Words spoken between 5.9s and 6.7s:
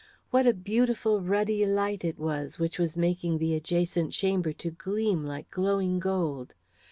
gold!